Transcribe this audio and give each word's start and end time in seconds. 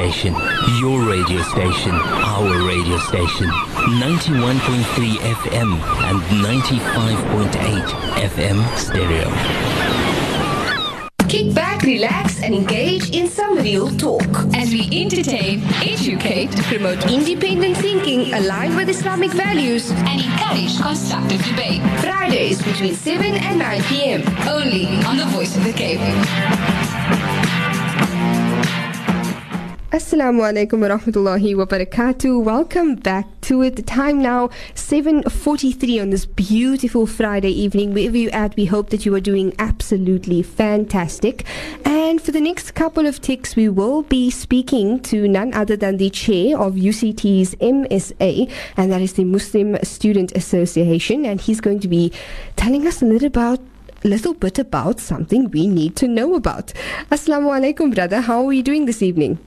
station. 0.00 0.34
Your 0.80 0.98
radio 1.02 1.42
station. 1.42 1.92
Our 1.92 2.66
radio 2.66 2.96
station. 3.10 3.48
91.3 4.00 5.18
FM 5.40 5.70
and 6.08 6.18
95.8 6.40 7.84
FM 8.34 8.56
stereo. 8.78 9.28
Kick 11.28 11.54
back, 11.54 11.82
relax, 11.82 12.42
and 12.42 12.54
engage 12.54 13.10
in 13.10 13.28
some 13.28 13.58
real 13.58 13.90
talk. 13.98 14.30
As 14.54 14.72
we 14.72 14.88
entertain, 14.90 15.62
educate, 15.82 16.50
promote 16.70 17.04
Independent 17.12 17.76
thinking 17.76 18.32
aligned 18.32 18.76
with 18.76 18.88
Islamic 18.88 19.32
values. 19.32 19.90
and 19.90 20.18
encourage 20.22 20.80
constructive 20.80 21.44
debate. 21.44 21.82
Fridays 22.00 22.62
between 22.62 22.94
7 22.94 23.34
and 23.34 23.58
9 23.58 23.82
p.m. 23.82 24.22
Only 24.48 24.86
on 25.04 25.18
the 25.18 25.26
Voice 25.26 25.54
of 25.58 25.64
the 25.64 25.74
Cape. 25.74 26.00
Assalamu 29.92 30.42
alaikum 30.42 30.82
wa 30.82 30.96
rahmatullahi 30.96 31.56
wa 31.56 31.64
barakatuh. 31.64 32.44
Welcome 32.44 32.94
back 32.94 33.26
to 33.40 33.60
it. 33.62 33.74
The 33.74 33.82
time 33.82 34.22
now 34.22 34.48
7:43 34.76 36.00
on 36.00 36.10
this 36.10 36.26
beautiful 36.26 37.08
Friday 37.08 37.50
evening. 37.50 37.92
Wherever 37.92 38.16
you're 38.16 38.32
at, 38.32 38.54
we 38.54 38.66
hope 38.66 38.90
that 38.90 39.04
you 39.04 39.12
are 39.16 39.20
doing 39.20 39.52
absolutely 39.58 40.44
fantastic. 40.44 41.44
And 41.84 42.22
for 42.22 42.30
the 42.30 42.40
next 42.40 42.76
couple 42.76 43.04
of 43.04 43.20
ticks, 43.20 43.56
we 43.56 43.68
will 43.68 44.02
be 44.02 44.30
speaking 44.30 45.00
to 45.10 45.26
none 45.26 45.52
other 45.54 45.74
than 45.74 45.96
the 45.96 46.08
chair 46.10 46.56
of 46.56 46.76
UCT's 46.76 47.56
MSA, 47.56 48.48
and 48.76 48.92
that 48.92 49.02
is 49.02 49.14
the 49.14 49.24
Muslim 49.24 49.76
Student 49.82 50.30
Association. 50.36 51.26
And 51.26 51.40
he's 51.40 51.60
going 51.60 51.80
to 51.80 51.88
be 51.88 52.12
telling 52.54 52.86
us 52.86 53.02
a 53.02 53.06
little 53.06 53.26
about 53.26 53.58
little 54.04 54.34
bit 54.34 54.56
about 54.56 55.00
something 55.00 55.50
we 55.50 55.66
need 55.66 55.96
to 55.96 56.06
know 56.06 56.36
about. 56.36 56.72
Assalamu 57.10 57.50
alaikum, 57.58 57.92
brother. 57.92 58.20
How 58.20 58.46
are 58.46 58.52
you 58.52 58.62
doing 58.62 58.86
this 58.86 59.02
evening? 59.02 59.40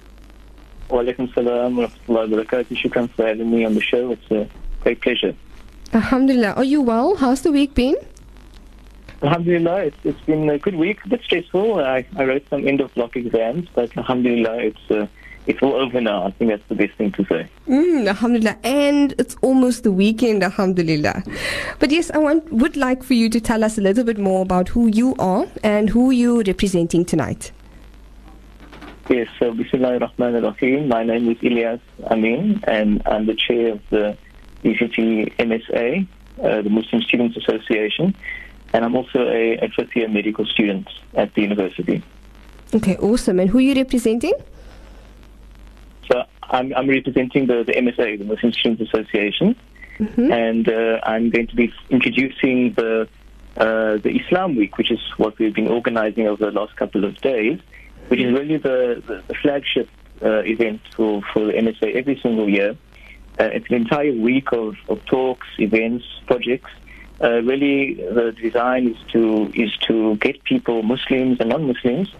Walaikum 0.89 1.33
salam 1.33 1.77
wa 1.77 1.87
rahmatullahi 1.87 2.29
wa 2.29 2.37
barakatuh. 2.37 2.77
Shukran 2.77 3.09
for 3.11 3.25
having 3.25 3.49
me 3.49 3.65
on 3.65 3.73
the 3.73 3.81
show. 3.81 4.11
It's 4.11 4.31
a 4.31 4.47
great 4.81 5.01
pleasure. 5.01 5.35
Alhamdulillah. 5.93 6.53
Are 6.53 6.63
you 6.63 6.81
well? 6.81 7.15
How's 7.15 7.41
the 7.41 7.51
week 7.51 7.73
been? 7.73 7.95
Alhamdulillah, 9.21 9.85
it's, 9.85 9.97
it's 10.03 10.19
been 10.21 10.49
a 10.49 10.57
good 10.57 10.75
week. 10.75 10.99
A 11.05 11.09
bit 11.09 11.21
stressful. 11.23 11.79
I, 11.79 12.05
I 12.17 12.25
wrote 12.25 12.45
some 12.49 12.67
end 12.67 12.81
of 12.81 12.93
block 12.93 13.15
exams, 13.15 13.69
but 13.73 13.95
Alhamdulillah, 13.95 14.57
it's 14.57 14.91
uh, 14.91 15.07
it's 15.45 15.61
all 15.61 15.73
over 15.73 15.99
now. 15.99 16.27
I 16.27 16.31
think 16.31 16.51
that's 16.51 16.67
the 16.67 16.75
best 16.75 16.93
thing 16.97 17.11
to 17.13 17.25
say. 17.25 17.49
Mm, 17.67 18.07
alhamdulillah. 18.07 18.57
And 18.63 19.13
it's 19.17 19.35
almost 19.41 19.83
the 19.83 19.91
weekend, 19.91 20.43
alhamdulillah. 20.43 21.23
But 21.79 21.91
yes, 21.91 22.11
I 22.11 22.17
want, 22.17 22.51
would 22.51 22.77
like 22.77 23.03
for 23.03 23.13
you 23.13 23.29
to 23.29 23.41
tell 23.41 23.63
us 23.63 23.77
a 23.77 23.81
little 23.81 24.03
bit 24.03 24.17
more 24.17 24.41
about 24.41 24.69
who 24.69 24.87
you 24.87 25.15
are 25.19 25.45
and 25.63 25.89
who 25.89 26.11
you're 26.11 26.43
representing 26.43 27.03
tonight. 27.03 27.51
Yes, 29.09 29.27
so 29.37 29.53
Bismillah 29.53 29.99
ar-Rahman 29.99 30.43
ar-Rahim. 30.43 30.87
My 30.87 31.03
name 31.03 31.29
is 31.29 31.37
Ilyaas 31.39 31.81
Amien, 32.09 32.63
and 32.65 33.01
I'm 33.05 33.25
the 33.25 33.35
chair 33.35 33.73
of 33.73 33.81
the 33.89 34.17
UCT 34.63 35.35
MSA, 35.37 36.07
uh, 36.41 36.61
the 36.61 36.69
Muslim 36.69 37.01
Students 37.01 37.35
Association, 37.35 38.15
and 38.71 38.85
I'm 38.85 38.95
also 38.95 39.27
a, 39.27 39.57
a 39.57 39.67
fifth 39.75 39.93
year 39.95 40.07
medical 40.07 40.45
student 40.45 40.87
at 41.15 41.33
the 41.33 41.41
university. 41.41 42.01
Okay, 42.73 42.95
awesome. 42.95 43.41
And 43.41 43.49
who 43.49 43.57
are 43.57 43.61
you 43.61 43.75
representing? 43.75 44.33
So 46.09 46.23
I'm, 46.43 46.73
I'm 46.73 46.87
representing 46.89 47.47
the, 47.47 47.65
the 47.65 47.73
MSA, 47.73 48.19
the 48.19 48.25
Muslim 48.25 48.53
Students 48.53 48.83
Association, 48.83 49.55
and 50.17 50.69
uh, 50.69 51.01
I'm 51.03 51.29
going 51.29 51.47
to 51.47 51.55
be 51.55 51.73
introducing 51.89 52.73
the 52.73 53.09
uh, 53.57 53.97
the 53.97 54.19
Islam 54.19 54.55
Week, 54.55 54.77
which 54.79 54.89
is 54.89 54.99
what 55.17 55.37
we've 55.37 55.53
been 55.53 55.67
organizing 55.67 56.27
over 56.27 56.45
the 56.45 56.51
last 56.51 56.75
couple 56.75 57.05
of 57.05 57.15
days, 57.21 57.59
which 58.13 58.21
is 58.21 58.31
really 58.31 58.57
the, 58.57 59.01
the, 59.07 59.23
the 59.27 59.33
flagship 59.33 59.89
uh, 60.21 60.43
event 60.43 60.79
for, 60.95 61.23
for 61.33 61.47
the 61.47 61.53
MSA 61.53 61.95
every 61.95 62.19
single 62.21 62.47
year. 62.47 62.77
Uh, 63.39 63.45
it's 63.45 63.67
an 63.69 63.75
entire 63.75 64.11
week 64.13 64.51
of, 64.51 64.75
of 64.87 65.03
talks, 65.05 65.47
events, 65.57 66.05
projects. 66.27 66.69
Uh, 67.19 67.41
really, 67.41 67.95
the 67.95 68.31
design 68.39 68.89
is 68.89 68.97
to 69.13 69.51
is 69.55 69.75
to 69.87 70.15
get 70.17 70.43
people, 70.43 70.83
Muslims 70.83 71.39
and 71.39 71.49
non-Muslims, 71.49 72.13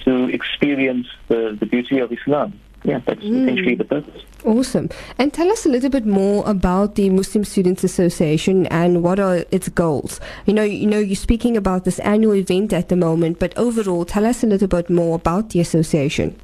to 0.00 0.24
experience 0.30 1.06
the, 1.28 1.56
the 1.60 1.66
beauty 1.66 2.00
of 2.00 2.10
Islam. 2.10 2.58
Yeah, 2.82 2.98
that's 3.06 3.22
essentially 3.22 3.76
the 3.76 3.84
purpose. 3.84 4.22
Awesome. 4.46 4.90
And 5.18 5.34
tell 5.34 5.50
us 5.50 5.66
a 5.66 5.68
little 5.68 5.90
bit 5.90 6.06
more 6.06 6.48
about 6.48 6.94
the 6.94 7.10
Muslim 7.10 7.42
Students 7.42 7.82
Association 7.82 8.66
and 8.66 9.02
what 9.02 9.18
are 9.18 9.44
its 9.50 9.68
goals. 9.68 10.20
You 10.46 10.54
know, 10.54 10.62
you 10.62 10.86
know, 10.86 11.00
you're 11.00 11.16
speaking 11.16 11.56
about 11.56 11.82
this 11.82 11.98
annual 11.98 12.36
event 12.36 12.72
at 12.72 12.88
the 12.88 12.94
moment, 12.94 13.40
but 13.40 13.58
overall, 13.58 14.04
tell 14.04 14.24
us 14.24 14.44
a 14.44 14.46
little 14.46 14.68
bit 14.68 14.88
more 14.88 15.16
about 15.16 15.50
the 15.50 15.58
association. 15.58 16.38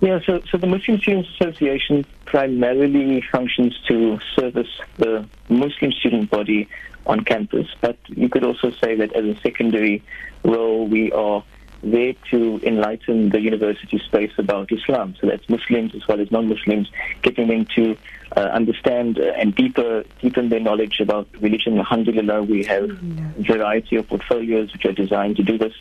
Yeah, 0.00 0.20
so, 0.24 0.40
so 0.48 0.56
the 0.56 0.68
Muslim 0.68 0.98
Students 1.00 1.28
Association 1.40 2.06
primarily 2.26 3.24
functions 3.32 3.76
to 3.88 4.20
service 4.36 4.70
the 4.98 5.26
Muslim 5.48 5.90
student 5.90 6.30
body 6.30 6.68
on 7.06 7.24
campus, 7.24 7.66
but 7.80 7.98
you 8.06 8.28
could 8.28 8.44
also 8.44 8.70
say 8.70 8.94
that 8.94 9.12
as 9.14 9.24
a 9.24 9.40
secondary 9.40 10.00
role, 10.44 10.86
we 10.86 11.10
are 11.10 11.42
there 11.82 12.14
to 12.30 12.60
enlighten 12.62 13.30
the 13.30 13.40
university 13.40 13.98
space 13.98 14.32
about 14.38 14.70
Islam. 14.70 15.14
So 15.20 15.26
that's 15.26 15.48
Muslims 15.48 15.94
as 15.94 16.06
well 16.06 16.20
as 16.20 16.30
non-Muslims, 16.30 16.90
getting 17.22 17.48
them 17.48 17.66
to 17.76 17.96
uh, 18.36 18.40
understand 18.40 19.18
uh, 19.18 19.32
and 19.36 19.54
deeper 19.54 20.04
deepen 20.20 20.50
their 20.50 20.60
knowledge 20.60 21.00
about 21.00 21.28
religion. 21.40 21.78
Alhamdulillah, 21.78 22.42
we 22.42 22.64
have 22.64 22.90
a 22.90 23.42
variety 23.42 23.96
of 23.96 24.08
portfolios 24.08 24.72
which 24.72 24.84
are 24.84 24.92
designed 24.92 25.36
to 25.36 25.42
do 25.42 25.58
this, 25.58 25.74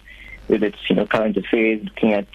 whether 0.48 0.68
it's 0.68 0.90
you 0.90 0.96
know 0.96 1.06
current 1.06 1.38
affairs, 1.38 1.82
looking 1.84 2.14
at 2.14 2.28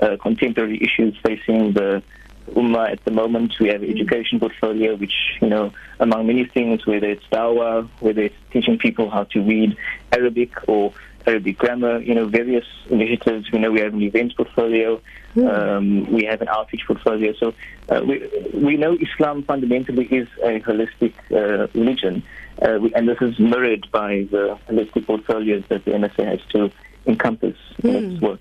uh, 0.00 0.16
contemporary 0.18 0.82
issues 0.82 1.16
facing 1.24 1.72
the 1.72 2.02
Ummah 2.50 2.92
at 2.92 3.04
the 3.04 3.10
moment. 3.10 3.58
We 3.58 3.68
have 3.68 3.82
an 3.82 3.90
education 3.90 4.38
portfolio, 4.38 4.94
which, 4.94 5.14
you 5.40 5.48
know, 5.48 5.72
among 5.98 6.28
many 6.28 6.44
things, 6.44 6.86
whether 6.86 7.08
it's 7.08 7.24
dawah, 7.32 7.88
whether 8.00 8.22
it's 8.22 8.36
teaching 8.52 8.78
people 8.78 9.10
how 9.10 9.24
to 9.24 9.42
read 9.42 9.76
Arabic 10.12 10.52
or 10.68 10.92
Arabic 11.26 11.58
grammar, 11.58 12.00
you 12.00 12.14
know, 12.14 12.26
various 12.26 12.64
initiatives. 12.88 13.50
We 13.50 13.58
know 13.58 13.72
we 13.72 13.80
have 13.80 13.94
an 13.94 14.02
events 14.02 14.34
portfolio. 14.34 15.00
Um, 15.36 16.10
we 16.10 16.24
have 16.24 16.40
an 16.40 16.48
outreach 16.48 16.86
portfolio. 16.86 17.34
So 17.34 17.54
uh, 17.88 18.00
we, 18.06 18.26
we 18.54 18.76
know 18.76 18.96
Islam 18.98 19.42
fundamentally 19.42 20.06
is 20.06 20.28
a 20.42 20.60
holistic 20.60 21.14
uh, 21.30 21.68
religion. 21.74 22.22
Uh, 22.62 22.78
we, 22.80 22.94
and 22.94 23.08
this 23.08 23.18
is 23.20 23.38
mirrored 23.38 23.90
by 23.90 24.26
the 24.30 24.58
holistic 24.68 25.06
portfolios 25.06 25.64
that 25.68 25.84
the 25.84 25.90
MSA 25.90 26.26
has 26.26 26.40
to 26.50 26.70
encompass 27.06 27.56
in 27.82 28.12
its 28.12 28.22
work. 28.22 28.40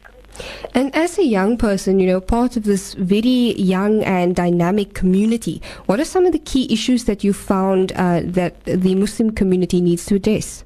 And 0.74 0.94
as 0.96 1.18
a 1.18 1.24
young 1.24 1.58
person, 1.58 2.00
you 2.00 2.08
know, 2.08 2.20
part 2.20 2.58
of 2.58 2.64
this 2.64 2.94
very 2.96 3.54
young 3.56 4.04
and 4.04 4.36
dynamic 4.36 4.94
community, 4.94 5.62
what 5.86 6.00
are 6.00 6.06
some 6.06 6.26
of 6.26 6.34
the 6.34 6.40
key 6.40 6.72
issues 6.72 7.06
that 7.06 7.24
you 7.24 7.34
found 7.34 7.94
uh, 7.94 8.22
that 8.24 8.64
the 8.66 8.96
Muslim 8.96 9.32
community 9.32 9.82
needs 9.82 10.06
to 10.08 10.16
address? 10.16 10.64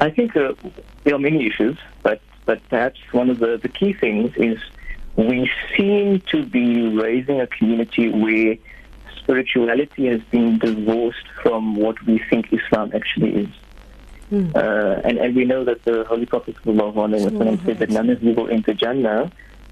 I 0.00 0.10
think 0.10 0.36
uh, 0.36 0.54
there 1.04 1.14
are 1.14 1.18
many 1.18 1.46
issues, 1.46 1.76
but 2.02 2.20
but 2.46 2.66
perhaps 2.68 2.98
one 3.12 3.30
of 3.30 3.38
the, 3.38 3.58
the 3.58 3.68
key 3.68 3.92
things 3.92 4.34
is 4.36 4.58
we 5.16 5.50
seem 5.76 6.20
to 6.32 6.44
be 6.44 6.88
raising 6.88 7.40
a 7.40 7.46
community 7.46 8.08
where 8.08 8.56
spirituality 9.16 10.06
has 10.06 10.20
been 10.30 10.58
divorced 10.58 11.26
from 11.42 11.76
what 11.76 12.04
we 12.06 12.18
think 12.30 12.52
Islam 12.52 12.90
actually 12.94 13.44
is. 13.44 13.48
Uh, 14.54 15.00
and, 15.04 15.18
and 15.18 15.36
we 15.36 15.44
know 15.44 15.64
that 15.64 15.82
the 15.84 16.04
Holy 16.04 16.24
Prophet 16.26 16.56
said 17.64 17.78
that 17.78 17.90
none 17.90 18.10
of 18.10 18.22
you 18.22 18.32
will 18.32 18.48
enter 18.48 18.72
Jannah 18.72 19.30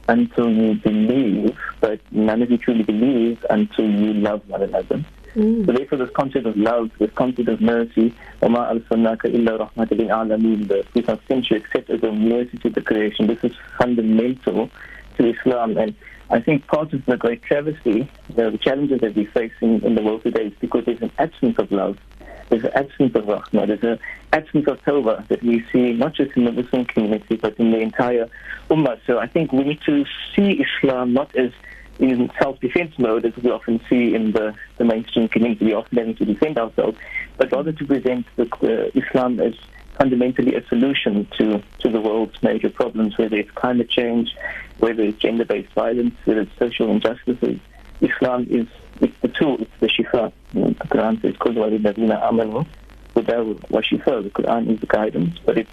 until 0.09 0.51
you 0.51 0.75
believe, 0.75 1.57
but 1.81 2.01
none 2.11 2.43
of 2.43 2.51
you 2.51 2.59
truly 2.59 2.83
believe 2.83 3.45
until 3.51 3.89
you 3.89 4.13
love 4.15 4.47
one 4.49 4.63
another. 4.63 5.05
So 5.34 5.64
therefore, 5.64 5.98
this 5.98 6.12
concept 6.16 6.46
of 6.46 6.56
love, 6.56 6.92
this 7.00 7.10
concept 7.16 7.50
of 7.50 7.60
mercy, 7.60 8.14
وَمَا 8.42 8.88
أَرْسَلْنَاكَ 8.88 9.22
إِلَّا 9.22 9.74
رَحْمَةً 9.74 9.90
لِلْعَالَمِينَ 9.90 10.68
the 10.68 10.86
we 10.94 11.02
have 11.08 11.20
sent 11.28 11.50
you 11.50 11.58
except 11.58 11.90
as 11.90 12.04
a 12.04 12.12
mercy 12.12 12.58
to 12.60 12.70
the 12.70 12.82
creation. 12.82 13.26
This 13.26 13.44
is 13.44 13.54
fundamental 13.80 14.70
to 15.18 15.26
Islam. 15.28 15.78
And 15.78 15.96
I 16.30 16.40
think 16.40 16.68
part 16.68 16.94
of 16.94 17.04
the 17.06 17.18
great 17.18 17.42
travesty, 17.42 18.08
the, 18.36 18.52
the 18.52 18.60
challenges 18.60 19.02
that 19.02 19.16
we 19.16 19.26
face 19.26 19.54
in, 19.62 19.84
in 19.84 19.96
the 19.96 20.04
world 20.04 20.22
today 20.22 20.48
is 20.48 20.54
because 20.60 20.86
there's 20.86 21.02
an 21.02 21.12
absence 21.18 21.58
of 21.58 21.72
love. 21.72 21.98
There's 22.50 22.64
an 22.66 22.72
absence 22.76 23.16
of 23.16 23.26
rahmah. 23.26 23.68
There's 23.68 23.84
an 23.84 24.00
absence 24.34 24.68
of 24.68 24.80
tawbah 24.84 25.28
that 25.30 25.42
we 25.42 25.66
see 25.72 25.94
not 25.94 26.14
just 26.14 26.38
in 26.38 26.46
the 26.46 26.52
Muslim 26.52 26.86
community, 26.86 27.38
but 27.38 27.58
in 27.58 27.72
the 27.72 27.80
entire 27.80 28.30
ummah. 28.70 29.00
So 29.08 29.18
I 29.18 29.26
think 29.26 29.52
we 29.52 29.64
need 29.64 29.82
to 29.82 30.06
see 30.36 30.64
Islam 30.64 31.14
not 31.14 31.36
as 31.36 31.52
in 31.99 32.31
self-defense 32.41 32.99
mode, 32.99 33.25
as 33.25 33.37
we 33.37 33.51
often 33.51 33.81
see 33.89 34.15
in 34.15 34.33
the, 34.33 34.55
the 34.77 34.85
mainstream 34.85 35.29
community. 35.29 35.67
We 35.67 35.75
often 35.75 35.99
having 35.99 36.15
to 36.17 36.25
defend 36.25 36.59
ourselves, 36.59 36.99
but 37.37 37.51
rather 37.51 37.73
to 37.73 37.85
present 37.85 38.27
the, 38.37 38.45
uh, 38.63 38.91
Islam 38.99 39.41
as 39.41 39.55
fundamentally 39.97 40.55
a 40.55 40.65
solution 40.69 41.27
to, 41.39 41.63
to 41.81 41.91
the 41.91 42.01
world's 42.01 42.41
major 42.43 42.71
problems, 42.71 43.19
whether 43.19 43.37
it's 43.37 43.51
climate 43.51 43.91
change, 43.91 44.35
whether 44.79 45.03
it's 45.03 45.19
gender-based 45.19 45.73
violence, 45.73 46.15
whether 46.25 46.43
it's 46.43 46.57
social 46.59 46.91
injustices. 46.91 47.59
Islam 48.01 48.47
is 48.49 48.67
it's 49.01 49.19
the 49.21 49.29
tool, 49.29 49.61
it's 49.61 49.71
the 49.81 49.87
shifa. 49.87 50.33
The 50.53 50.75
Quran 50.87 51.21
says, 51.23 51.37
"Kul 51.39 51.53
amanu 51.53 52.67
wa 53.15 53.81
shifa." 53.81 54.25
The 54.25 54.31
Quran 54.31 54.71
is 54.73 54.81
the 54.81 54.87
guidance, 54.87 55.39
but 55.45 55.59
it's 55.59 55.71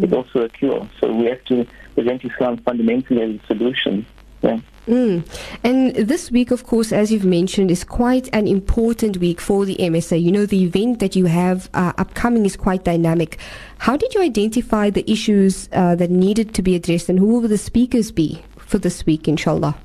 is 0.00 0.12
also 0.12 0.42
a 0.42 0.48
cure. 0.48 0.88
So 1.00 1.12
we 1.12 1.26
have 1.26 1.44
to 1.44 1.66
present 1.94 2.24
Islam 2.24 2.56
fundamentally 2.58 3.22
as 3.22 3.40
a 3.40 3.46
solution. 3.46 4.06
Yeah. 4.42 4.60
Mm. 4.88 5.24
And 5.62 5.94
this 5.94 6.30
week, 6.32 6.50
of 6.50 6.64
course, 6.64 6.92
as 6.92 7.12
you've 7.12 7.24
mentioned, 7.24 7.70
is 7.70 7.84
quite 7.84 8.28
an 8.32 8.48
important 8.48 9.18
week 9.18 9.40
for 9.40 9.64
the 9.64 9.76
MSA. 9.76 10.20
You 10.20 10.32
know, 10.32 10.44
the 10.44 10.64
event 10.64 10.98
that 10.98 11.14
you 11.14 11.26
have 11.26 11.70
uh, 11.72 11.92
upcoming 11.98 12.44
is 12.44 12.56
quite 12.56 12.82
dynamic. 12.82 13.38
How 13.78 13.96
did 13.96 14.12
you 14.14 14.20
identify 14.20 14.90
the 14.90 15.08
issues 15.10 15.68
uh, 15.72 15.94
that 15.94 16.10
needed 16.10 16.54
to 16.54 16.62
be 16.62 16.74
addressed, 16.74 17.08
and 17.08 17.18
who 17.18 17.40
will 17.40 17.48
the 17.48 17.58
speakers 17.58 18.10
be 18.10 18.42
for 18.58 18.78
this 18.78 19.06
week, 19.06 19.28
inshallah? 19.28 19.76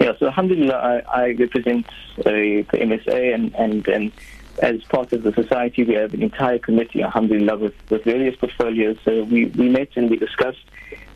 Yeah, 0.00 0.12
so 0.18 0.26
Alhamdulillah, 0.26 0.74
I, 0.74 1.22
I 1.22 1.30
represent 1.32 1.86
uh, 2.18 2.22
the 2.24 2.64
MSA, 2.72 3.34
and, 3.34 3.54
and, 3.54 3.86
and 3.86 4.12
as 4.60 4.82
part 4.84 5.12
of 5.12 5.22
the 5.22 5.32
society, 5.34 5.84
we 5.84 5.94
have 5.94 6.14
an 6.14 6.22
entire 6.22 6.58
committee, 6.58 7.02
Alhamdulillah, 7.02 7.58
with, 7.58 7.74
with 7.90 8.02
various 8.04 8.34
portfolios. 8.34 8.96
So 9.04 9.24
we, 9.24 9.46
we 9.46 9.68
met 9.68 9.90
and 9.96 10.10
we 10.10 10.16
discussed 10.16 10.64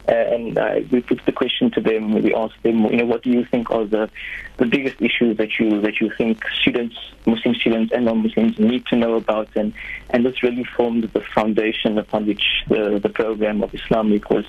uh, 0.09 0.13
and 0.13 0.59
uh, 0.59 0.81
we 0.91 1.01
put 1.01 1.25
the 1.25 1.33
question 1.33 1.71
to 1.71 1.81
them. 1.81 2.13
We 2.13 2.35
asked 2.35 2.63
them, 2.63 2.85
you 2.87 2.97
know, 2.99 3.07
what 3.07 3.23
do 3.23 3.31
you 3.31 3.45
think 3.45 3.71
are 3.71 3.85
the 3.85 4.11
the 4.59 4.67
biggest 4.67 5.01
issues 5.01 5.37
that 5.39 5.59
you 5.59 5.81
that 5.81 6.01
you 6.01 6.11
think 6.17 6.45
students, 6.61 6.97
Muslim 7.27 7.55
students 7.55 7.93
and 7.93 8.05
non-Muslims, 8.05 8.59
need 8.59 8.85
to 8.87 8.97
know 8.97 9.15
about, 9.15 9.49
and 9.57 9.73
and 10.11 10.25
this 10.25 10.43
really 10.43 10.65
formed 10.65 11.05
the 11.05 11.21
foundation 11.21 11.99
upon 11.99 12.27
which 12.27 12.45
the 12.69 12.99
the 13.03 13.09
program 13.09 13.63
of 13.63 13.75
Islam 13.75 14.11
Week 14.11 14.29
was 14.31 14.45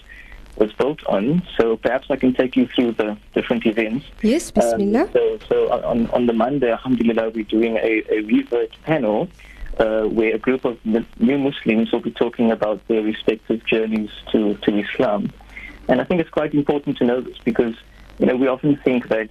was 0.58 0.72
built 0.74 1.06
on. 1.06 1.42
So 1.58 1.78
perhaps 1.78 2.08
I 2.10 2.16
can 2.16 2.34
take 2.34 2.56
you 2.56 2.68
through 2.68 2.94
the 2.94 3.18
different 3.34 3.66
events. 3.66 4.06
Yes, 4.22 4.52
Bismillah. 4.52 5.04
Um, 5.04 5.10
so, 5.12 5.40
so 5.50 5.72
on, 5.72 6.10
on 6.12 6.26
the 6.26 6.34
Monday, 6.34 6.72
Alhamdulillah, 6.72 7.30
we're 7.32 7.44
doing 7.44 7.78
a, 7.78 8.04
a 8.10 8.22
revert 8.22 8.72
panel 8.84 9.28
uh, 9.80 10.04
where 10.04 10.36
a 10.36 10.40
group 10.40 10.66
of 10.66 10.78
new 10.86 11.38
Muslims 11.38 11.92
will 11.92 12.00
be 12.00 12.12
talking 12.12 12.52
about 12.52 12.86
their 12.88 13.02
respective 13.02 13.66
journeys 13.66 14.10
to, 14.32 14.56
to 14.56 14.80
Islam. 14.80 15.32
And 15.88 16.02
I 16.02 16.04
think 16.04 16.22
it's 16.22 16.30
quite 16.30 16.54
important 16.54 16.98
to 16.98 17.06
know 17.06 17.22
this 17.22 17.38
because, 17.44 17.76
you 18.20 18.26
know, 18.26 18.36
we 18.36 18.48
often 18.48 18.76
think 18.78 19.08
that 19.10 19.30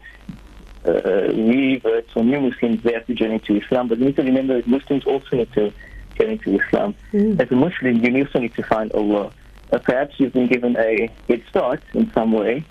uh, 0.86 1.32
reverts 1.32 2.10
or 2.14 2.24
new 2.24 2.40
Muslims, 2.40 2.82
they 2.82 2.92
have 2.92 3.06
to 3.06 3.14
journey 3.14 3.38
to 3.40 3.56
Islam. 3.56 3.88
But 3.88 3.98
we 3.98 4.06
need 4.06 4.16
to 4.16 4.22
remember 4.22 4.56
that 4.56 4.66
Muslims 4.66 5.04
also 5.04 5.36
need 5.36 5.52
to 5.54 5.72
journey 6.18 6.38
to 6.38 6.60
Islam. 6.60 6.94
Mm. 7.12 7.40
As 7.40 7.50
a 7.50 7.56
Muslim, 7.56 8.04
you 8.04 8.24
also 8.24 8.38
need 8.38 8.54
to 8.54 8.62
find 8.62 8.92
Allah. 8.92 9.32
Uh, 9.72 9.78
perhaps 9.78 10.14
you've 10.18 10.32
been 10.32 10.46
given 10.46 10.76
a 10.76 11.10
head 11.28 11.42
start 11.48 11.82
in 11.94 12.12
some 12.12 12.32
way, 12.32 12.64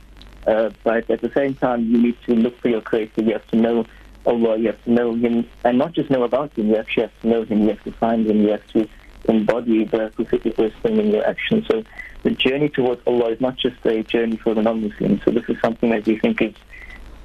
uh, 0.48 0.70
but 0.84 1.10
at 1.10 1.22
the 1.22 1.32
same 1.34 1.56
time, 1.56 1.86
you 1.86 1.98
need 1.98 2.18
to 2.26 2.36
look 2.36 2.58
for 2.60 2.70
your 2.70 2.82
Creator. 2.82 3.24
You 3.24 3.34
have 3.34 3.48
to 3.48 3.58
know 3.58 3.86
Allah. 4.26 4.58
You 4.58 4.68
have 4.68 4.84
to 4.84 4.92
know 4.92 5.14
Him, 5.14 5.48
and 5.66 5.78
not 5.78 5.94
just 5.94 6.10
know 6.10 6.24
about 6.24 6.58
Him. 6.58 6.70
You 6.70 6.78
actually 6.78 7.04
have 7.04 7.22
to 7.22 7.28
know 7.28 7.44
Him. 7.44 7.64
You 7.64 7.70
have 7.70 7.84
to 7.84 7.92
find 7.94 8.28
Him. 8.28 8.42
You 8.42 8.52
have 8.52 8.68
to 8.68 8.88
embody 9.26 9.86
the 9.86 10.12
prophetic 10.16 10.58
wisdom 10.58 11.00
in 11.00 11.08
your 11.12 11.26
actions. 11.28 11.66
So 11.68 11.84
the 12.24 12.32
journey 12.32 12.70
towards 12.70 13.02
Allah 13.06 13.32
is 13.32 13.42
not 13.42 13.58
just 13.58 13.86
a 13.86 14.02
journey 14.04 14.38
for 14.38 14.54
the 14.54 14.62
non-Muslims. 14.62 15.22
So 15.24 15.32
this 15.32 15.44
is 15.50 15.58
something 15.62 15.90
that 15.92 16.06
we 16.06 16.18
think 16.18 16.42
is 16.42 16.56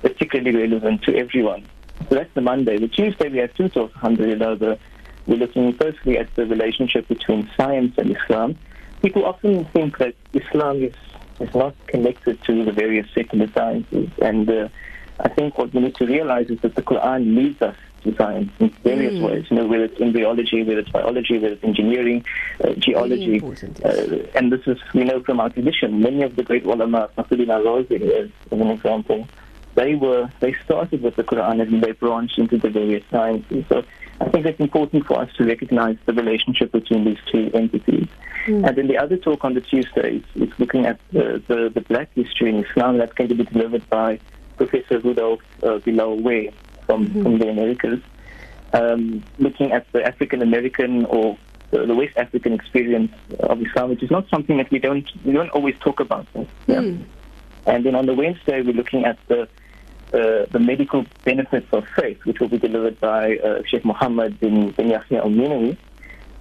particularly 0.03 0.56
relevant 0.56 1.03
to 1.03 1.17
everyone. 1.17 1.67
So 2.09 2.17
that's 2.17 2.33
the 2.35 2.41
Monday. 2.41 2.79
The 2.79 2.89
Tuesday 2.89 3.29
we 3.29 3.39
have 3.39 3.55
two 3.55 3.69
talks, 3.69 3.95
alhamdulillah. 3.97 4.56
The, 4.56 4.79
we're 5.27 5.37
looking 5.37 5.73
firstly 5.75 6.19
at 6.19 6.35
the 6.35 6.47
relationship 6.47 7.06
between 7.09 7.50
science 7.56 7.95
and 7.97 8.17
Islam. 8.17 8.59
People 9.03 9.25
often 9.25 9.65
think 9.67 9.99
that 9.99 10.15
Islam 10.33 10.83
is, 10.83 10.95
is 11.39 11.55
not 11.55 11.75
connected 11.87 12.43
to 12.45 12.65
the 12.65 12.73
various 12.73 13.06
secular 13.15 13.49
sciences. 13.53 14.11
And 14.21 14.50
uh, 14.50 14.69
I 15.21 15.29
think 15.29 15.59
what 15.59 15.73
we 15.73 15.81
need 15.81 15.95
to 15.97 16.06
realize 16.06 16.50
is 16.50 16.61
that 16.61 16.75
the 16.75 16.83
Quran 16.83 17.37
leads 17.37 17.62
us 17.62 17.77
to 18.05 18.15
science 18.17 18.50
in 18.61 18.69
various 18.85 19.15
Mm. 19.15 19.23
ways. 19.29 19.45
You 19.50 19.56
know, 19.56 19.67
whether 19.67 19.85
it's 19.85 20.00
embryology, 20.00 20.62
whether 20.62 20.81
it's 20.81 20.91
biology, 20.91 21.39
whether 21.39 21.55
it's 21.55 21.65
engineering, 21.65 22.25
uh, 22.62 22.73
geology. 22.75 23.35
important, 23.35 23.85
Uh, 23.85 24.39
and 24.39 24.53
this 24.53 24.67
is, 24.67 24.79
we 24.95 25.05
know 25.05 25.21
from 25.21 25.41
our 25.41 25.50
tradition, 25.50 26.00
many 26.00 26.23
of 26.23 26.37
the 26.37 26.43
great 26.43 26.65
ulama, 26.65 27.09
Nasruddin 27.17 27.50
al-Razi 27.50 28.00
as, 28.21 28.31
as 28.53 28.61
an 28.61 28.71
example, 28.71 29.27
they 29.75 29.95
were, 29.95 30.29
they 30.41 30.55
started 30.65 31.03
with 31.03 31.17
the 31.17 31.23
Quran 31.25 31.61
and 31.62 31.73
then 31.73 31.81
they 31.81 31.93
branched 31.93 32.39
into 32.39 32.59
the 32.59 32.71
various 32.71 33.05
sciences. 33.11 33.65
So 33.69 33.85
I 34.21 34.29
think 34.29 34.45
it's 34.47 34.59
important 34.59 35.06
for 35.06 35.21
us 35.21 35.31
to 35.37 35.45
recognize 35.45 35.97
the 36.06 36.12
relationship 36.12 36.73
between 36.73 37.05
these 37.05 37.19
two 37.31 37.50
entities. 37.55 38.09
And 38.47 38.75
then 38.77 38.87
the 38.89 38.97
other 38.97 39.17
talk 39.19 39.45
on 39.45 39.53
the 39.55 39.61
Tuesday 39.61 40.23
is, 40.35 40.50
looking 40.59 40.87
at 40.87 40.99
the, 41.12 41.43
the, 41.49 41.71
the 41.73 41.83
black 41.83 42.09
history 42.15 42.49
in 42.49 42.65
Islam. 42.65 42.97
That's 42.97 43.12
going 43.12 43.29
to 43.29 43.35
be 43.35 43.45
delivered 43.45 43.89
by 43.91 44.19
Professor 44.56 44.99
Rudolph 45.00 45.43
uh, 45.62 45.79
Bilal 45.79 46.17
Ware 46.17 46.50
from, 46.88 47.06
from 47.23 47.38
the 47.38 47.49
Americas, 47.49 48.00
um, 48.73 49.23
looking 49.38 49.73
at 49.73 49.87
the 49.93 50.02
African 50.02 50.40
American 50.40 51.05
or 51.05 51.38
the, 51.70 51.94
West 51.94 52.17
African 52.17 52.55
experience 52.55 53.12
of 53.40 53.61
Islam, 53.61 53.90
which 53.90 54.02
is 54.02 54.11
not 54.11 54.29
something 54.31 54.56
that 54.56 54.70
we 54.70 54.79
don't 54.79 55.06
we 55.25 55.32
don't 55.32 55.50
always 55.50 55.76
talk 55.81 56.00
about. 56.00 56.26
Yeah. 56.67 56.94
And 57.67 57.85
then 57.85 57.94
on 57.94 58.06
the 58.06 58.14
Wednesday, 58.14 58.62
we're 58.62 58.73
looking 58.73 59.05
at 59.05 59.19
the 59.29 59.43
uh, 60.14 60.46
the 60.50 60.58
medical 60.58 61.05
benefits 61.25 61.69
of 61.73 61.87
faith, 61.94 62.19
which 62.25 62.40
will 62.40 62.49
be 62.49 62.56
delivered 62.56 62.99
by 63.00 63.37
uh, 63.37 63.62
Sheikh 63.67 63.85
Muhammad 63.85 64.40
bin, 64.40 64.70
bin 64.70 64.88
Yahya 64.88 65.19
al 65.19 65.31
Ninowy. 65.31 65.76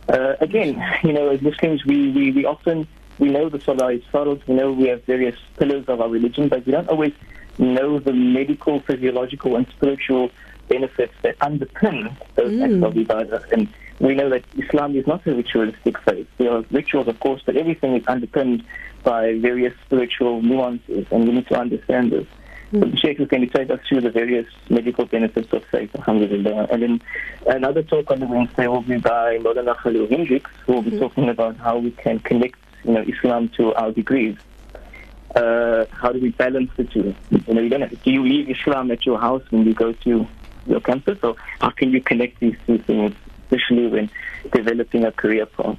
Uh, 0.08 0.36
again, 0.40 0.82
you 1.04 1.12
know, 1.12 1.28
as 1.28 1.42
Muslims, 1.42 1.86
we, 1.86 2.10
we, 2.12 2.32
we 2.32 2.46
often 2.46 2.88
we 3.20 3.28
know 3.28 3.50
the 3.50 3.60
Salah 3.60 3.92
is 3.92 4.04
farad, 4.14 4.46
we 4.48 4.54
know 4.54 4.72
we 4.72 4.88
have 4.88 5.04
various 5.04 5.36
pillars 5.58 5.84
of 5.90 6.00
our 6.00 6.08
religion, 6.08 6.48
but 6.48 6.66
we 6.66 6.72
don't 6.72 6.88
always 6.88 7.12
know 7.58 8.00
the 8.00 8.14
medical, 8.14 8.80
physiological, 8.82 9.56
and 9.56 9.68
spiritual 9.70 10.32
benefits 10.68 11.14
that 11.22 11.38
underpin 11.40 12.16
those 12.36 12.62
acts 12.62 12.84
of 12.84 12.94
ibadah. 12.94 13.52
And 13.52 13.68
we 14.00 14.14
know 14.16 14.30
that 14.30 14.44
Islam 14.58 14.96
is 14.96 15.08
not 15.08 15.26
a 15.26 15.34
ritualistic 15.34 15.98
faith. 16.00 16.28
There 16.38 16.52
are 16.52 16.64
rituals, 16.72 17.08
of 17.08 17.20
course, 17.20 17.42
but 17.46 17.56
everything 17.56 17.96
is 17.96 18.04
underpinned 18.08 18.64
by 19.04 19.40
various 19.40 19.74
spiritual 19.86 20.42
nuances, 20.42 21.08
and 21.12 21.28
we 21.28 21.34
need 21.36 21.48
to 21.48 21.60
understand 21.60 22.12
this. 22.12 22.28
Mm. 22.72 22.82
So 22.82 22.90
the 22.90 22.98
Sheikh 22.98 23.20
is 23.20 23.28
going 23.28 23.48
to 23.48 23.58
take 23.58 23.70
us 23.70 23.80
through 23.88 24.02
the 24.02 24.12
various 24.12 24.48
medical 24.70 25.06
benefits 25.06 25.52
of 25.54 25.64
faith, 25.66 25.96
alhamdulillah. 25.96 26.68
And 26.70 26.82
then 26.82 27.02
another 27.48 27.82
talk 27.82 28.12
on 28.12 28.20
the 28.20 28.28
Wednesday 28.28 28.68
will 28.68 28.82
be 28.82 28.98
by 28.98 29.38
Maulana 29.38 29.78
Khalil 29.78 30.08
Hendricks, 30.08 30.52
who 30.66 30.74
will 30.74 30.82
be 30.82 30.92
mm. 30.92 31.00
talking 31.00 31.30
about 31.30 31.56
how 31.58 31.78
we 31.78 31.92
can 31.92 32.20
connect 32.20 32.60
you 32.84 32.94
know, 32.94 33.02
Islam 33.02 33.50
to 33.58 33.74
our 33.76 33.92
degrees. 33.92 34.38
Uh, 35.36 35.86
how 35.92 36.12
do 36.12 36.20
we 36.20 36.30
balance 36.32 36.72
the 36.78 36.84
two? 36.86 37.14
You 37.48 37.54
know, 37.54 37.62
you 37.62 37.70
don't 37.70 37.82
have, 37.82 38.04
do 38.04 38.12
you 38.12 38.24
leave 38.24 38.50
Islam 38.50 38.92
at 38.92 39.06
your 39.06 39.20
house 39.20 39.44
when 39.50 39.66
you 39.66 39.74
go 39.74 39.92
to 39.92 40.28
your 40.66 40.82
campus, 40.82 41.20
or 41.24 41.36
how 41.62 41.70
can 41.70 41.92
you 41.92 42.02
connect 42.02 42.40
these 42.40 42.56
two 42.66 42.78
things, 42.80 43.14
especially 43.44 43.88
when 43.88 44.10
developing 44.54 45.06
a 45.06 45.12
career 45.12 45.46
path? 45.46 45.78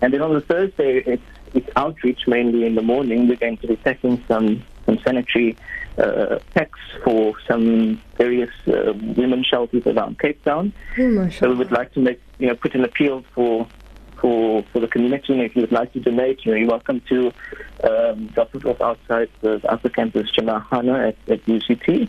And 0.00 0.12
then 0.12 0.22
on 0.22 0.32
the 0.32 0.40
Thursday, 0.40 1.02
it's, 1.04 1.22
it's 1.54 1.68
outreach 1.76 2.26
mainly 2.26 2.64
in 2.66 2.74
the 2.76 2.82
morning. 2.82 3.28
We're 3.28 3.36
going 3.36 3.58
to 3.58 3.66
be 3.66 3.76
taking 3.76 4.22
some, 4.28 4.62
some 4.86 4.98
sanitary 5.00 5.56
uh, 5.98 6.38
packs 6.54 6.78
for 7.02 7.34
some 7.48 8.00
various 8.16 8.50
uh, 8.68 8.92
women 8.94 9.42
shelters 9.42 9.84
around 9.86 10.18
Cape 10.20 10.42
Town. 10.44 10.72
Oh, 10.98 11.28
So 11.30 11.48
we 11.48 11.56
would 11.56 11.72
like 11.72 11.92
to 11.94 12.00
make, 12.00 12.20
you 12.38 12.46
know, 12.46 12.54
put 12.54 12.74
an 12.74 12.84
appeal 12.84 13.24
for 13.34 13.66
for 14.20 14.62
for 14.72 14.80
the 14.80 14.88
community. 14.88 15.32
And 15.32 15.42
if 15.42 15.54
you 15.54 15.62
would 15.62 15.72
like 15.72 15.92
to 15.92 16.00
donate, 16.00 16.44
you 16.44 16.52
know, 16.52 16.58
you're 16.58 16.68
welcome 16.68 17.00
to 17.08 17.32
um, 17.84 18.26
drop 18.28 18.54
it 18.54 18.64
off 18.64 18.80
outside 18.80 19.28
the, 19.40 19.60
upper 19.68 19.88
campus 19.88 20.30
Jamahana 20.32 21.08
at, 21.08 21.16
at 21.28 21.44
UCT, 21.46 22.08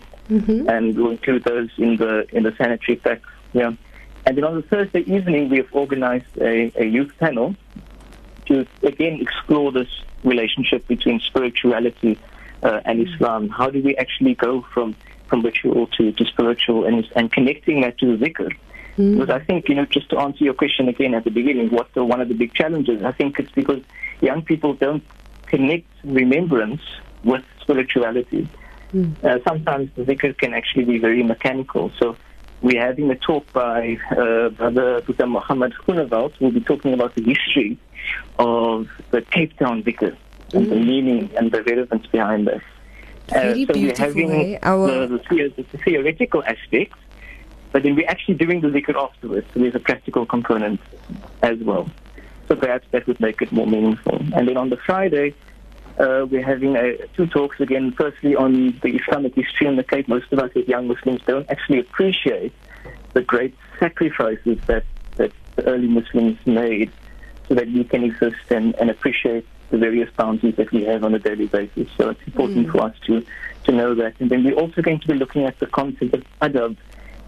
and 0.67 0.95
we'll 0.95 1.11
include 1.11 1.43
those 1.43 1.69
in 1.77 1.97
the 1.97 2.27
in 2.35 2.43
the 2.43 2.53
sanitary 2.57 2.97
pack. 2.97 3.21
Yeah, 3.53 3.73
and 4.25 4.37
then 4.37 4.43
on 4.43 4.55
the 4.55 4.61
Thursday 4.63 5.01
evening, 5.01 5.49
we 5.49 5.57
have 5.57 5.73
organised 5.73 6.37
a, 6.39 6.71
a 6.75 6.85
youth 6.85 7.11
panel 7.19 7.55
to 8.47 8.65
again 8.83 9.19
explore 9.21 9.71
this 9.71 9.89
relationship 10.23 10.87
between 10.87 11.19
spirituality 11.21 12.19
uh, 12.63 12.81
and 12.85 13.07
Islam. 13.07 13.49
How 13.49 13.69
do 13.69 13.81
we 13.81 13.95
actually 13.97 14.35
go 14.35 14.61
from 14.73 14.95
from 15.27 15.41
ritual 15.43 15.87
to, 15.87 16.11
to 16.11 16.25
spiritual 16.25 16.85
and 16.85 17.07
and 17.15 17.31
connecting 17.31 17.81
that 17.81 17.97
to 17.99 18.17
the 18.17 18.25
zikr? 18.25 18.55
Because 18.99 19.29
I 19.29 19.39
think, 19.39 19.69
you 19.69 19.75
know, 19.75 19.85
just 19.85 20.09
to 20.09 20.19
answer 20.19 20.43
your 20.43 20.53
question 20.53 20.89
again 20.89 21.13
at 21.13 21.23
the 21.23 21.31
beginning, 21.31 21.69
what's 21.69 21.93
the, 21.93 22.03
one 22.03 22.19
of 22.19 22.27
the 22.27 22.33
big 22.33 22.53
challenges? 22.53 23.01
I 23.01 23.13
think 23.13 23.39
it's 23.39 23.51
because 23.51 23.81
young 24.19 24.41
people 24.41 24.73
don't 24.73 25.03
connect 25.45 25.87
remembrance 26.03 26.81
with 27.23 27.43
spirituality. 27.61 28.49
Uh, 29.23 29.39
sometimes 29.47 29.89
the 29.95 30.03
zikr 30.03 30.37
can 30.37 30.53
actually 30.53 30.83
be 30.83 30.97
very 30.97 31.23
mechanical. 31.23 31.91
So 31.99 32.17
we're 32.61 32.81
having 32.81 33.09
a 33.11 33.15
talk 33.15 33.51
by 33.53 33.97
uh, 34.11 34.49
Brother 34.49 35.01
Buddha 35.01 35.27
Muhammad 35.27 35.73
Khunavalt. 35.85 36.33
We'll 36.41 36.51
be 36.51 36.61
talking 36.61 36.93
about 36.93 37.15
the 37.15 37.23
history 37.23 37.77
of 38.37 38.89
the 39.11 39.21
Cape 39.21 39.57
Town 39.57 39.83
zikr 39.83 40.17
and 40.53 40.71
the 40.71 40.75
meaning 40.75 41.29
and 41.37 41.51
the 41.51 41.63
relevance 41.63 42.07
behind 42.07 42.47
this. 42.47 42.63
Very 43.27 43.65
so 43.65 43.73
we're 43.75 43.95
having 43.95 44.31
eh? 44.31 44.59
The, 45.47 45.63
the 45.71 45.77
theoretical 45.77 46.43
aspect, 46.43 46.95
but 47.71 47.83
then 47.83 47.95
we're 47.95 48.07
actually 48.07 48.35
doing 48.35 48.61
the 48.61 48.67
zikr 48.69 48.95
afterwards. 48.95 49.47
So 49.53 49.59
there's 49.59 49.75
a 49.75 49.79
practical 49.79 50.25
component 50.25 50.79
as 51.41 51.57
well. 51.59 51.89
So 52.47 52.55
perhaps 52.55 52.87
that 52.91 53.05
would 53.07 53.19
make 53.19 53.41
it 53.41 53.51
more 53.51 53.67
meaningful. 53.67 54.15
And 54.33 54.47
then 54.47 54.57
on 54.57 54.69
the 54.69 54.77
Friday, 54.77 55.35
uh, 55.99 56.25
we're 56.29 56.45
having 56.45 56.75
uh, 56.75 56.93
two 57.15 57.27
talks 57.27 57.59
again. 57.59 57.91
Firstly, 57.91 58.35
on 58.35 58.79
the 58.81 58.95
Islamic 58.95 59.35
history 59.35 59.67
in 59.67 59.75
the 59.75 59.83
Cape. 59.83 60.07
Most 60.07 60.31
of 60.31 60.39
us 60.39 60.51
as 60.55 60.67
young 60.67 60.87
Muslims 60.87 61.21
don't 61.27 61.49
actually 61.49 61.79
appreciate 61.79 62.53
the 63.13 63.21
great 63.21 63.53
sacrifices 63.79 64.57
that, 64.67 64.85
that 65.17 65.31
the 65.55 65.65
early 65.65 65.87
Muslims 65.87 66.37
made 66.45 66.91
so 67.47 67.55
that 67.55 67.67
we 67.67 67.83
can 67.83 68.03
exist 68.03 68.37
and, 68.49 68.75
and 68.75 68.89
appreciate 68.89 69.45
the 69.71 69.77
various 69.77 70.09
boundaries 70.15 70.55
that 70.55 70.71
we 70.71 70.83
have 70.85 71.03
on 71.03 71.13
a 71.13 71.19
daily 71.19 71.47
basis. 71.47 71.87
So 71.97 72.09
it's 72.09 72.21
important 72.25 72.67
mm. 72.67 72.71
for 72.71 72.81
us 72.81 72.95
to, 73.07 73.23
to 73.65 73.71
know 73.71 73.93
that. 73.95 74.13
And 74.19 74.29
then 74.29 74.43
we're 74.43 74.55
also 74.55 74.81
going 74.81 74.99
to 75.01 75.07
be 75.07 75.15
looking 75.15 75.45
at 75.45 75.59
the 75.59 75.67
concept 75.67 76.13
of 76.13 76.23
adab 76.41 76.77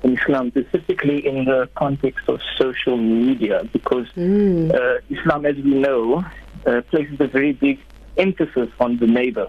in 0.04 0.18
Islam, 0.18 0.52
specifically 0.52 1.26
in 1.26 1.46
the 1.46 1.70
context 1.76 2.28
of 2.28 2.40
social 2.58 2.98
media, 2.98 3.64
because 3.72 4.08
mm. 4.16 4.74
uh, 4.74 5.00
Islam, 5.10 5.46
as 5.46 5.56
we 5.56 5.76
know, 5.76 6.24
uh, 6.66 6.82
places 6.90 7.18
a 7.20 7.28
very 7.28 7.54
big 7.54 7.80
emphasis 8.18 8.70
on 8.80 8.98
the 8.98 9.08
neighbor. 9.08 9.48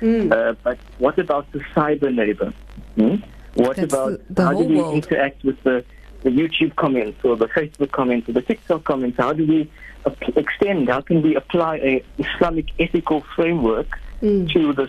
Mm. 0.00 0.32
Uh, 0.32 0.54
but 0.62 0.78
what 0.98 1.18
about 1.18 1.50
the 1.52 1.60
cyber 1.74 2.14
neighbor? 2.14 2.52
Hmm? 2.94 3.16
What 3.54 3.76
That's 3.76 3.92
about 3.92 4.10
the, 4.28 4.34
the 4.34 4.44
how 4.44 4.52
do 4.52 4.64
we 4.64 4.76
world. 4.76 4.94
interact 4.94 5.44
with 5.44 5.60
the, 5.64 5.84
the 6.22 6.30
YouTube 6.30 6.76
comments 6.76 7.18
or 7.24 7.36
the 7.36 7.48
Facebook 7.48 7.90
comments 7.90 8.28
or 8.28 8.32
the 8.32 8.42
TikTok 8.42 8.84
comments? 8.84 9.16
How 9.18 9.32
do 9.32 9.46
we 9.46 9.70
extend? 10.36 10.88
How 10.88 11.00
can 11.00 11.22
we 11.22 11.34
apply 11.34 11.76
a 11.78 12.04
Islamic 12.18 12.66
ethical 12.78 13.24
framework 13.34 13.98
mm. 14.22 14.50
to 14.52 14.72
the 14.72 14.88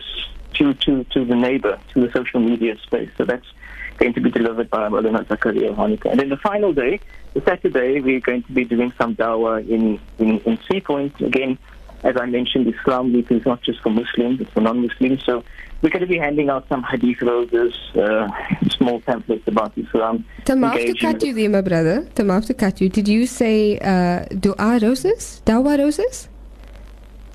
to, 0.59 0.73
to, 0.75 1.03
to 1.05 1.25
the 1.25 1.35
neighbor, 1.35 1.79
to 1.93 2.01
the 2.05 2.11
social 2.11 2.39
media 2.39 2.77
space? 2.85 3.09
So 3.17 3.25
that's 3.25 3.49
going 3.97 4.13
to 4.13 4.21
be 4.21 4.31
delivered 4.31 4.69
by 4.69 4.87
Maulana 4.87 5.25
Zakaria 5.25 5.75
Hanika. 5.75 6.11
And 6.11 6.19
then 6.19 6.29
the 6.29 6.37
final 6.37 6.71
day, 6.73 6.99
the 7.33 7.41
Saturday, 7.41 7.99
we're 7.99 8.19
going 8.19 8.43
to 8.43 8.51
be 8.51 8.63
doing 8.63 8.93
some 8.99 9.15
dawah 9.15 9.67
in, 9.67 9.99
in, 10.19 10.39
in 10.39 10.59
Sea 10.67 10.81
Point. 10.81 11.19
Again, 11.21 11.57
as 12.03 12.15
I 12.15 12.25
mentioned, 12.25 12.73
Islam 12.73 13.11
Week 13.13 13.29
is 13.29 13.45
not 13.45 13.61
just 13.61 13.81
for 13.81 13.89
Muslims, 13.89 14.39
it's 14.41 14.51
for 14.51 14.61
non-Muslims. 14.61 15.21
So 15.25 15.43
we're 15.81 15.89
going 15.89 16.01
to 16.01 16.07
be 16.07 16.17
handing 16.17 16.49
out 16.49 16.65
some 16.69 16.83
hadith 16.83 17.21
roses, 17.21 17.73
uh, 17.95 18.27
small 18.69 19.01
pamphlets 19.01 19.47
about 19.47 19.77
Islam. 19.77 20.25
Tamaf 20.45 20.75
to 20.85 20.93
cut 20.93 21.21
you 21.23 21.33
there, 21.33 21.49
my 21.49 21.61
brother. 21.61 22.07
Tamaf 22.15 22.45
to 22.47 22.53
cut 22.53 22.79
you. 22.79 22.87
Did 22.87 23.07
you 23.07 23.25
say 23.27 23.79
uh, 23.79 24.25
dua 24.45 24.79
roses? 24.81 25.41
Dawa 25.45 25.77
roses? 25.77 26.29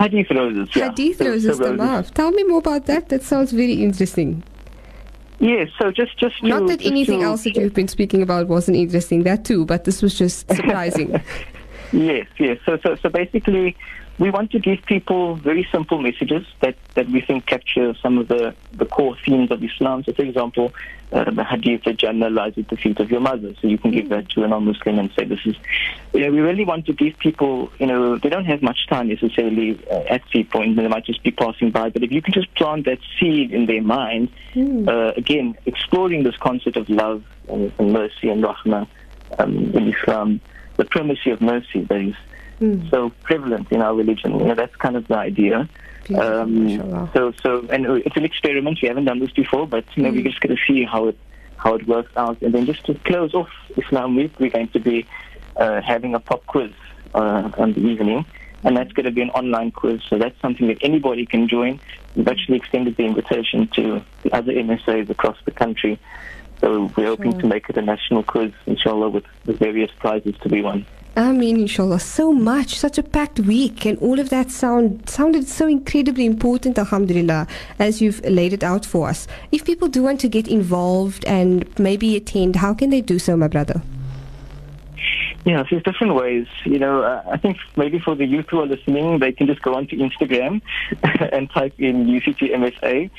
Hadith 0.01 0.31
roses, 0.31 0.69
yeah. 0.75 0.89
Hadith 0.91 1.21
roses, 1.21 1.59
so, 1.59 1.65
Tamaf. 1.65 2.13
Tell 2.13 2.31
me 2.31 2.45
more 2.45 2.59
about 2.59 2.87
that. 2.87 3.09
That 3.09 3.23
sounds 3.23 3.53
very 3.53 3.75
interesting. 3.75 4.43
Yes, 5.41 5.69
so 5.81 5.91
just 5.91 6.17
just 6.19 6.39
to, 6.39 6.49
not 6.49 6.67
that 6.69 6.79
just 6.79 6.91
anything 6.91 7.21
to, 7.21 7.27
else 7.27 7.45
that 7.45 7.57
you've 7.57 7.75
been 7.75 7.89
speaking 7.89 8.23
about 8.23 8.49
wasn't 8.49 8.77
interesting. 8.77 9.25
That 9.25 9.45
too, 9.45 9.65
but 9.65 9.85
this 9.85 10.01
was 10.01 10.17
just 10.17 10.49
surprising. 10.55 11.21
yes, 11.93 12.27
yes. 12.39 12.59
So 12.65 12.79
so 12.83 12.97
so 13.03 13.09
basically, 13.09 13.77
we 14.19 14.31
want 14.31 14.53
to 14.53 14.61
give 14.61 14.85
people 14.87 15.35
very 15.35 15.67
simple 15.73 15.99
messages 15.99 16.47
that, 16.61 16.77
that 16.95 17.09
we 17.09 17.21
think 17.21 17.47
capture 17.47 17.95
some 17.95 18.19
of 18.19 18.29
the, 18.29 18.55
the 18.73 18.87
core 18.87 19.17
themes 19.25 19.51
of 19.51 19.63
Islam. 19.63 20.05
So, 20.05 20.13
for 20.13 20.23
example, 20.23 20.73
uh, 21.13 21.31
the 21.31 21.43
hadith 21.43 21.83
that 21.85 21.97
Jannah 21.97 22.31
lies 22.31 22.55
at 22.57 22.69
the 22.69 22.77
feet 22.77 23.01
of 23.01 23.11
your 23.11 23.21
mother. 23.21 23.55
So 23.61 23.67
you 23.69 23.79
can 23.79 23.91
give 23.91 24.09
that 24.11 24.29
to 24.31 24.45
a 24.45 24.49
non-Muslim 24.49 24.99
and 24.99 25.11
say, 25.17 25.25
this 25.25 25.41
is, 25.45 25.57
you 26.13 26.21
know, 26.21 26.31
we 26.31 26.41
really 26.41 26.65
want 26.65 26.87
to 26.87 26.93
give 26.93 27.19
people, 27.19 27.73
you 27.79 27.87
know, 27.87 28.17
they 28.19 28.29
don't 28.29 28.45
have 28.45 28.63
much 28.63 28.87
time 28.89 29.09
necessarily 29.09 29.85
uh, 29.91 30.05
at 30.09 30.23
Sea 30.33 30.45
Point. 30.45 30.77
They 30.77 30.87
might 30.87 31.05
just 31.05 31.23
be 31.23 31.33
passing 31.33 31.71
by. 31.71 31.91
But 31.91 32.05
if 32.05 32.13
you 32.13 32.23
can 32.23 32.33
just 32.33 32.55
plant 32.55 32.85
that 32.87 32.99
seed 33.19 33.53
in 33.53 33.67
their 33.67 33.83
mind, 33.83 34.29
mm. 34.55 34.89
uh, 34.89 35.13
again, 35.17 35.57
exploring 35.67 36.23
this 36.23 36.37
concept 36.37 36.77
of 36.77 36.89
love 36.89 37.25
and, 37.49 37.73
and 37.79 37.93
mercy 37.93 38.29
and 38.29 38.45
rahmah 38.45 38.87
um, 39.39 39.57
in 39.57 39.93
Islam, 39.93 40.41
the 40.77 40.85
primacy 40.85 41.31
of 41.31 41.41
mercy, 41.41 41.83
that 41.83 42.01
is, 42.01 42.15
mm. 42.65 42.91
so 42.91 43.11
prevalent 43.23 43.71
in 43.71 43.81
our 43.81 43.95
religion. 43.95 44.39
You 44.39 44.47
know, 44.47 44.55
that's 44.55 44.75
kind 44.77 44.97
of 44.97 45.07
the 45.09 45.17
idea. 45.17 45.69
Um, 46.15 47.11
so, 47.15 47.33
so, 47.43 47.67
and 47.71 47.87
it's 47.87 48.17
an 48.17 48.25
experiment. 48.25 48.79
We 48.83 48.89
haven't 48.89 49.07
done 49.07 49.21
this 49.21 49.31
before, 49.31 49.67
but 49.67 49.85
you 49.95 50.03
know, 50.03 50.11
mm. 50.11 50.17
we're 50.17 50.31
just 50.31 50.41
going 50.41 50.57
to 50.57 50.63
see 50.67 50.85
how 50.85 51.09
it 51.09 51.19
how 51.57 51.75
it 51.75 51.87
works 51.87 52.13
out. 52.17 52.41
And 52.43 52.53
then 52.53 52.67
just 52.67 52.85
to 52.87 52.95
close 52.95 53.33
off 53.35 53.49
Islam 53.77 54.17
Week, 54.17 54.39
we're 54.39 54.51
going 54.51 54.69
to 54.69 54.81
be 54.81 55.07
uh, 55.57 55.81
having 55.81 56.15
a 56.15 56.21
pop 56.21 56.45
quiz 56.47 56.73
uh, 57.15 57.51
on 57.57 57.73
the 57.73 57.81
evening, 57.81 58.27
and 58.65 58.77
that's 58.77 58.93
going 58.93 59.07
to 59.07 59.13
be 59.13 59.23
an 59.23 59.31
online 59.31 59.71
quiz. 59.71 60.03
So 60.09 60.19
that's 60.19 60.39
something 60.41 60.67
that 60.69 60.79
anybody 60.83 61.25
can 61.25 61.49
join. 61.49 61.81
We've 62.15 62.29
actually 62.29 62.59
extended 62.59 62.97
the 62.97 63.05
invitation 63.05 63.69
to 63.77 64.03
the 64.23 64.35
other 64.35 64.53
MSAs 64.53 65.09
across 65.09 65.39
the 65.45 65.53
country. 65.53 65.99
So 66.61 66.91
we're 66.97 67.07
hoping 67.07 67.33
sure. 67.33 67.41
to 67.43 67.47
make 67.47 67.69
it 67.69 67.77
a 67.77 67.83
national 67.83 68.23
quiz, 68.23 68.53
inshallah, 68.67 69.11
with, 69.11 69.25
with 69.45 69.59
various 69.59 69.91
prizes 69.99 70.35
to 70.43 70.49
be 70.49 70.63
won. 70.63 70.87
I 71.17 71.31
mean, 71.31 71.61
inshallah, 71.61 72.01
so 72.01 72.33
much, 72.33 72.77
such 72.77 72.99
a 72.99 73.03
packed 73.03 73.39
week, 73.39 73.87
and 73.87 73.97
all 73.99 74.19
of 74.19 74.31
that 74.31 74.51
sound 74.51 75.09
sounded 75.09 75.47
so 75.47 75.69
incredibly 75.69 76.27
important, 76.27 76.77
alhamdulillah, 76.77 77.47
as 77.79 78.03
you've 78.03 78.21
laid 78.25 78.53
it 78.53 78.65
out 78.65 78.85
for 78.85 79.09
us. 79.09 79.29
If 79.53 79.65
people 79.65 79.87
do 79.87 80.03
want 80.03 80.19
to 80.21 80.29
get 80.29 80.49
involved 80.49 81.25
and 81.27 81.67
maybe 81.79 82.17
attend, 82.17 82.57
how 82.57 82.75
can 82.75 82.91
they 82.91 83.01
do 83.01 83.21
so, 83.21 83.37
my 83.37 83.47
brother? 83.47 83.81
Yeah, 85.45 85.63
there's 85.71 85.85
different 85.85 86.17
ways. 86.17 86.49
You 86.65 86.81
know, 86.81 87.03
uh, 87.03 87.23
I 87.31 87.37
think 87.37 87.59
maybe 87.77 88.01
for 88.01 88.17
the 88.17 88.27
youth 88.27 88.47
who 88.51 88.61
are 88.61 88.67
listening, 88.67 89.21
they 89.21 89.31
can 89.31 89.47
just 89.47 89.63
go 89.63 89.75
onto 89.75 89.97
Instagram 89.97 90.63
and 91.33 91.49
type 91.51 91.75
in 91.79 92.07
UCT 92.07 92.53
MSA. 92.53 93.11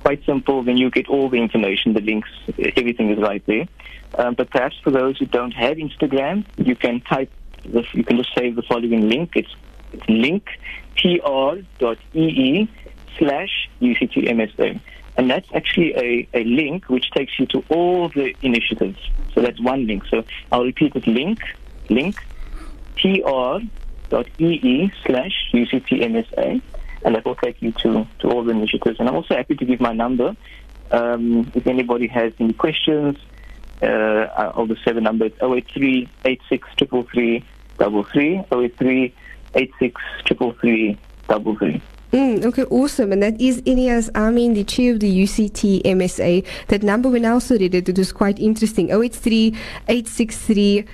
Quite 0.00 0.24
simple, 0.24 0.62
then 0.62 0.78
you 0.78 0.90
get 0.90 1.08
all 1.08 1.28
the 1.28 1.36
information, 1.36 1.92
the 1.92 2.00
links, 2.00 2.30
everything 2.76 3.10
is 3.10 3.18
right 3.18 3.44
there. 3.46 3.66
Um, 4.14 4.34
but 4.34 4.50
perhaps 4.50 4.76
for 4.82 4.90
those 4.90 5.18
who 5.18 5.26
don't 5.26 5.52
have 5.52 5.76
Instagram, 5.76 6.44
you 6.56 6.74
can 6.74 7.00
type, 7.02 7.30
this, 7.64 7.86
you 7.92 8.04
can 8.04 8.16
just 8.16 8.34
save 8.34 8.56
the 8.56 8.62
following 8.62 9.08
link. 9.08 9.32
It's, 9.34 9.54
it's 9.92 10.08
link.tr.ee 10.08 10.48
slash 13.18 13.70
UCTMSA. 13.80 14.80
And 15.16 15.28
that's 15.28 15.48
actually 15.52 15.94
a, 15.96 16.28
a 16.32 16.44
link 16.44 16.88
which 16.88 17.10
takes 17.10 17.38
you 17.40 17.46
to 17.46 17.64
all 17.68 18.08
the 18.08 18.34
initiatives. 18.40 18.98
So 19.34 19.42
that's 19.42 19.60
one 19.60 19.86
link. 19.86 20.04
So 20.06 20.24
I'll 20.52 20.64
repeat 20.64 20.94
it, 20.94 21.06
link, 21.08 21.40
link, 21.90 22.16
tr.ee 22.96 24.92
slash 25.04 25.32
UCTMSA. 25.52 26.62
And 27.04 27.14
that 27.14 27.24
will 27.24 27.34
take 27.34 27.60
you 27.60 27.72
to, 27.72 28.06
to 28.20 28.30
all 28.30 28.44
the 28.44 28.52
initiatives. 28.52 29.00
And 29.00 29.08
I'm 29.08 29.16
also 29.16 29.34
happy 29.34 29.56
to 29.56 29.64
give 29.64 29.80
my 29.80 29.92
number. 29.92 30.36
Um, 30.90 31.50
if 31.54 31.66
anybody 31.66 32.06
has 32.06 32.32
any 32.38 32.52
questions, 32.52 33.18
uh, 33.82 34.52
of 34.54 34.68
the 34.68 34.76
seven 34.84 35.04
numbers 35.04 35.32
083 35.42 36.08
86 36.24 36.68
333 36.78 37.44
083 38.50 39.14
86 39.54 40.02
333 40.26 41.82
Mm, 42.10 42.42
okay, 42.46 42.64
awesome. 42.64 43.12
And 43.12 43.22
that 43.22 43.38
is 43.38 43.60
Ilyaas 43.62 44.10
Amien, 44.12 44.54
the 44.54 44.64
chair 44.64 44.94
of 44.94 45.00
the 45.00 45.22
UCT 45.24 45.82
MSA. 45.82 46.42
That 46.68 46.82
number 46.82 47.10
when 47.10 47.26
I 47.26 47.32
also 47.32 47.58
read 47.58 47.74
it, 47.74 47.86
it 47.86 47.98
was 47.98 48.12
quite 48.12 48.38
interesting. 48.38 48.90
083 48.90 49.48
863 49.88 50.86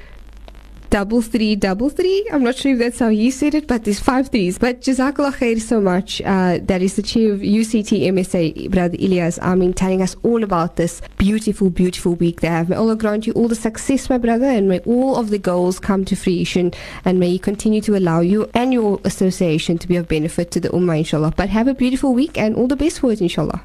double 0.94 1.20
three 1.20 1.56
double 1.56 1.90
three. 1.90 2.24
I'm 2.32 2.44
not 2.44 2.54
sure 2.54 2.72
if 2.72 2.78
that's 2.78 3.00
how 3.00 3.08
he 3.08 3.28
said 3.32 3.56
it, 3.56 3.66
but 3.66 3.82
there's 3.82 3.98
five 3.98 4.28
threes. 4.28 4.58
But 4.58 4.80
Jazakallah 4.80 5.32
khair 5.38 5.60
so 5.60 5.80
much. 5.80 6.22
Uh, 6.22 6.60
that 6.62 6.82
is 6.82 6.94
the 6.94 7.02
chief 7.02 7.32
of 7.32 7.40
UCT 7.40 8.02
MSA, 8.12 8.70
Brother 8.70 8.96
Ilyaas 8.98 9.40
Amien, 9.40 9.74
telling 9.74 10.02
us 10.02 10.14
all 10.22 10.44
about 10.44 10.76
this 10.76 11.02
beautiful, 11.18 11.68
beautiful 11.68 12.14
week 12.14 12.42
they 12.42 12.46
have. 12.46 12.68
May 12.68 12.76
Allah 12.76 12.94
grant 12.94 13.26
you 13.26 13.32
all 13.32 13.48
the 13.48 13.56
success, 13.56 14.08
my 14.08 14.18
brother, 14.18 14.46
and 14.46 14.68
may 14.68 14.78
all 14.86 15.16
of 15.16 15.30
the 15.30 15.38
goals 15.38 15.80
come 15.80 16.04
to 16.04 16.14
fruition, 16.14 16.70
and 17.04 17.18
may 17.18 17.30
He 17.30 17.40
continue 17.40 17.80
to 17.80 17.96
allow 17.96 18.20
you 18.20 18.48
and 18.54 18.72
your 18.72 19.00
association 19.02 19.78
to 19.78 19.88
be 19.88 19.96
of 19.96 20.06
benefit 20.06 20.52
to 20.52 20.60
the 20.60 20.68
Ummah, 20.68 20.98
inshallah. 20.98 21.32
But 21.36 21.48
have 21.48 21.66
a 21.66 21.74
beautiful 21.74 22.14
week 22.14 22.38
and 22.38 22.54
all 22.54 22.68
the 22.68 22.76
best 22.76 23.00
for 23.00 23.10
it, 23.10 23.20
inshallah. 23.20 23.60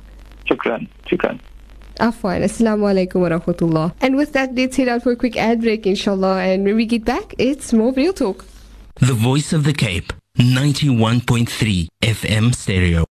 Shukran. 0.47 0.87
Shukran. 1.05 1.39
Afwan. 1.99 2.43
Assalamu 2.43 2.89
alaikum 2.91 3.21
wa 3.21 3.29
rahmatullah. 3.29 3.93
And 4.01 4.15
with 4.15 4.33
that, 4.33 4.55
let's 4.55 4.75
head 4.77 4.87
out 4.87 5.03
for 5.03 5.11
a 5.11 5.15
quick 5.15 5.37
ad 5.37 5.61
break, 5.61 5.85
inshallah. 5.85 6.41
And 6.41 6.63
when 6.63 6.75
we 6.75 6.85
get 6.85 7.05
back, 7.05 7.35
it's 7.37 7.71
more 7.73 7.91
real 7.93 8.13
talk. 8.13 8.45
The 8.95 9.13
voice 9.13 9.53
of 9.53 9.63
the 9.63 9.73
Cape, 9.73 10.11
91.3 10.37 11.87
FM 12.01 12.53
stereo. 12.55 13.05